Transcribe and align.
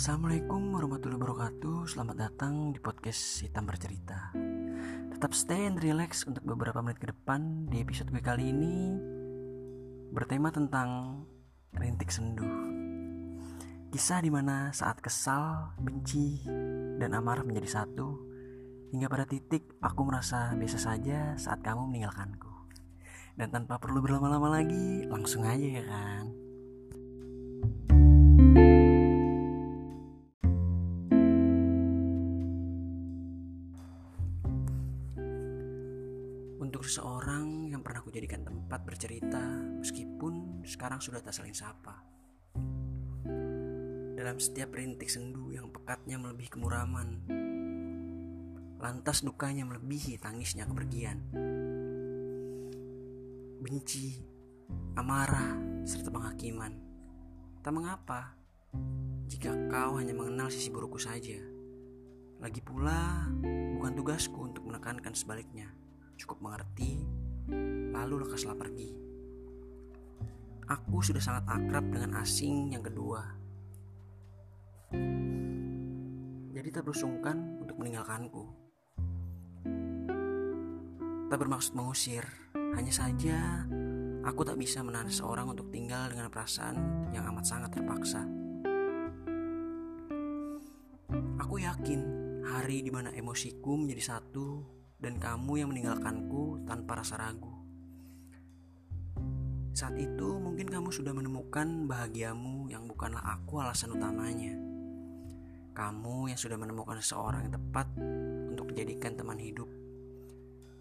Assalamualaikum 0.00 0.72
warahmatullahi 0.72 1.20
wabarakatuh. 1.20 1.84
Selamat 1.84 2.16
datang 2.16 2.72
di 2.72 2.80
podcast 2.80 3.44
Hitam 3.44 3.68
Bercerita. 3.68 4.32
Tetap 5.12 5.28
stay 5.36 5.68
and 5.68 5.76
relax 5.76 6.24
untuk 6.24 6.40
beberapa 6.48 6.80
menit 6.80 7.04
ke 7.04 7.12
depan. 7.12 7.68
Di 7.68 7.84
episode 7.84 8.08
gue 8.08 8.24
kali 8.24 8.48
ini 8.48 8.96
Bertema 10.08 10.48
tentang 10.48 11.20
Rintik 11.76 12.08
Sendu. 12.08 12.48
Kisah 13.92 14.24
di 14.24 14.32
mana 14.32 14.72
saat 14.72 15.04
kesal, 15.04 15.76
benci, 15.76 16.48
dan 16.96 17.12
amarah 17.12 17.44
menjadi 17.44 17.84
satu 17.84 18.24
Hingga 18.96 19.04
pada 19.04 19.28
titik 19.28 19.68
aku 19.84 20.00
merasa 20.08 20.56
biasa 20.56 20.80
saja 20.80 21.36
saat 21.36 21.60
kamu 21.60 21.92
meninggalkanku. 21.92 22.72
Dan 23.36 23.52
tanpa 23.52 23.76
perlu 23.76 24.00
berlama-lama 24.00 24.64
lagi 24.64 25.04
Langsung 25.12 25.44
aja 25.44 25.60
ya 25.60 25.84
kan 25.84 26.19
seseorang 36.90 37.70
yang 37.70 37.86
pernah 37.86 38.02
kujadikan 38.02 38.42
tempat 38.42 38.82
bercerita 38.82 39.38
meskipun 39.78 40.66
sekarang 40.66 40.98
sudah 40.98 41.22
tak 41.22 41.30
saling 41.30 41.54
sapa. 41.54 42.02
Dalam 44.18 44.42
setiap 44.42 44.74
rintik 44.74 45.06
sendu 45.06 45.54
yang 45.54 45.70
pekatnya 45.70 46.18
melebihi 46.18 46.50
kemuraman, 46.50 47.08
lantas 48.82 49.22
dukanya 49.22 49.70
melebihi 49.70 50.18
tangisnya 50.18 50.66
kepergian. 50.66 51.30
Benci, 53.62 54.26
amarah, 54.98 55.62
serta 55.86 56.10
penghakiman. 56.10 56.74
Tak 57.62 57.70
mengapa 57.70 58.34
jika 59.30 59.54
kau 59.70 59.94
hanya 60.02 60.10
mengenal 60.10 60.50
sisi 60.50 60.74
burukku 60.74 60.98
saja. 60.98 61.38
Lagi 62.42 62.58
pula, 62.58 63.30
bukan 63.78 63.94
tugasku 63.94 64.42
untuk 64.42 64.66
menekankan 64.66 65.14
sebaliknya 65.14 65.70
cukup 66.20 66.44
mengerti, 66.44 67.00
lalu 67.96 68.28
lekaslah 68.28 68.52
pergi. 68.52 68.92
Aku 70.68 71.00
sudah 71.00 71.18
sangat 71.18 71.48
akrab 71.48 71.88
dengan 71.88 72.20
asing 72.20 72.76
yang 72.76 72.84
kedua. 72.84 73.24
Jadi 76.52 76.68
tak 76.68 76.84
bersungkan 76.84 77.64
untuk 77.64 77.80
meninggalkanku. 77.80 78.44
Tak 81.30 81.38
bermaksud 81.38 81.72
mengusir, 81.72 82.26
hanya 82.52 82.92
saja 82.92 83.64
aku 84.22 84.44
tak 84.44 84.60
bisa 84.60 84.84
menahan 84.84 85.08
seorang 85.08 85.48
untuk 85.48 85.72
tinggal 85.72 86.10
dengan 86.10 86.28
perasaan 86.28 87.08
yang 87.16 87.24
amat 87.32 87.44
sangat 87.48 87.70
terpaksa. 87.74 88.22
Aku 91.40 91.58
yakin 91.58 92.00
hari 92.46 92.82
di 92.84 92.90
mana 92.94 93.10
emosiku 93.10 93.74
menjadi 93.74 94.14
satu 94.14 94.79
dan 95.00 95.16
kamu 95.16 95.64
yang 95.64 95.68
meninggalkanku 95.72 96.64
tanpa 96.68 97.00
rasa 97.00 97.16
ragu. 97.16 97.50
Saat 99.72 99.96
itu 99.96 100.36
mungkin 100.36 100.68
kamu 100.68 100.92
sudah 100.92 101.16
menemukan 101.16 101.88
bahagiamu 101.88 102.68
yang 102.68 102.84
bukanlah 102.84 103.24
aku 103.24 103.64
alasan 103.64 103.96
utamanya. 103.96 104.52
Kamu 105.72 106.28
yang 106.28 106.36
sudah 106.36 106.60
menemukan 106.60 107.00
seseorang 107.00 107.48
yang 107.48 107.54
tepat 107.56 107.88
untuk 108.52 108.76
dijadikan 108.76 109.16
teman 109.16 109.40
hidup. 109.40 109.70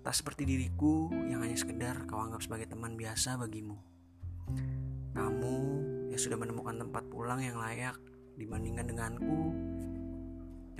Tak 0.00 0.16
seperti 0.16 0.48
diriku 0.48 1.12
yang 1.30 1.44
hanya 1.44 1.54
sekedar 1.54 2.08
kau 2.10 2.18
anggap 2.18 2.42
sebagai 2.42 2.66
teman 2.66 2.98
biasa 2.98 3.38
bagimu. 3.38 3.78
Kamu 5.14 5.56
yang 6.10 6.18
sudah 6.18 6.40
menemukan 6.40 6.80
tempat 6.80 7.06
pulang 7.12 7.44
yang 7.44 7.60
layak 7.60 7.94
dibandingkan 8.34 8.88
denganku 8.88 9.54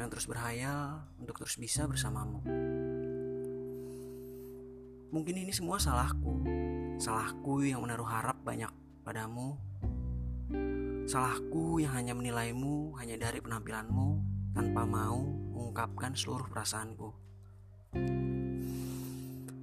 yang 0.01 0.09
terus 0.09 0.25
berhayal 0.25 1.05
untuk 1.21 1.37
terus 1.45 1.61
bisa 1.61 1.85
bersamamu. 1.85 2.41
Mungkin 5.11 5.43
ini 5.43 5.51
semua 5.51 5.75
salahku. 5.83 6.39
Salahku 7.03 7.67
yang 7.67 7.83
menaruh 7.83 8.07
harap 8.07 8.39
banyak 8.47 8.71
padamu. 9.03 9.59
Salahku 11.11 11.83
yang 11.83 11.99
hanya 11.99 12.15
menilaimu 12.15 12.95
hanya 12.95 13.19
dari 13.19 13.43
penampilanmu 13.43 14.23
tanpa 14.55 14.87
mau 14.87 15.19
mengungkapkan 15.27 16.15
seluruh 16.15 16.47
perasaanku. 16.47 17.11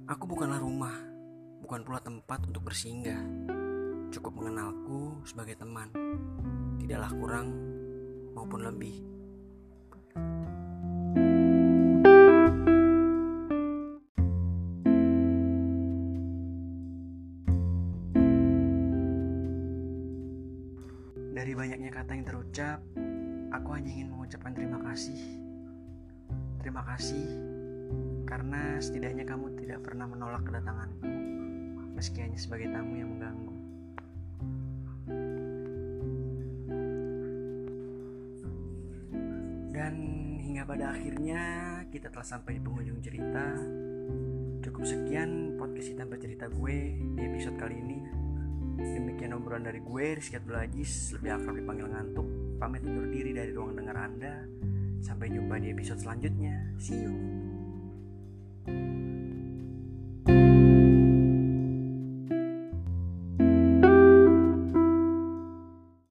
Aku 0.04 0.24
bukanlah 0.28 0.60
rumah, 0.60 0.92
bukan 1.64 1.80
pula 1.80 2.04
tempat 2.04 2.44
untuk 2.44 2.68
bersinggah. 2.68 3.48
Cukup 4.12 4.36
mengenalku 4.36 5.24
sebagai 5.24 5.56
teman. 5.56 5.88
Tidaklah 6.76 7.12
kurang 7.16 7.48
maupun 8.36 8.68
lebih. 8.68 9.00
Dari 21.38 21.54
banyaknya 21.54 21.94
kata 21.94 22.18
yang 22.18 22.26
terucap, 22.26 22.82
aku 23.54 23.68
hanya 23.70 23.94
ingin 23.94 24.10
mengucapkan 24.10 24.58
terima 24.58 24.82
kasih. 24.90 25.22
Terima 26.58 26.82
kasih 26.82 27.30
karena 28.26 28.82
setidaknya 28.82 29.22
kamu 29.22 29.54
tidak 29.54 29.86
pernah 29.86 30.10
menolak 30.10 30.42
kedatanganku, 30.42 31.06
meski 31.94 32.26
hanya 32.26 32.34
sebagai 32.34 32.74
tamu 32.74 32.90
yang 32.98 33.14
mengganggu. 33.14 33.54
Dan 39.70 39.94
hingga 40.42 40.66
pada 40.66 40.90
akhirnya 40.90 41.42
kita 41.94 42.10
telah 42.10 42.26
sampai 42.26 42.58
di 42.58 42.60
penghujung 42.66 42.98
cerita. 42.98 43.46
Cukup 44.66 44.82
sekian 44.82 45.54
podcast 45.54 45.86
hitam 45.86 46.10
bercerita 46.10 46.50
gue 46.50 46.98
di 47.14 47.22
episode 47.22 47.54
kali 47.62 47.78
ini. 47.78 48.27
Demikian 48.78 49.34
obrolan 49.34 49.66
dari 49.66 49.82
gue, 49.82 50.22
Rizky 50.22 50.38
Abdul 50.38 50.54
Aziz, 50.54 51.10
lebih 51.18 51.34
akrab 51.34 51.58
dipanggil 51.58 51.86
ngantuk. 51.90 52.28
Pamit 52.62 52.86
undur 52.86 53.10
diri 53.10 53.34
dari 53.34 53.50
ruang 53.50 53.74
dengar 53.74 53.98
Anda. 53.98 54.46
Sampai 55.02 55.34
jumpa 55.34 55.58
di 55.58 55.74
episode 55.74 55.98
selanjutnya. 55.98 56.54
See 56.78 57.02
you. 57.02 57.12